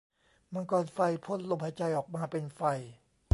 [0.53, 2.61] มังกรไฟ พ่นลมหายใจออกมาเป็นไฟ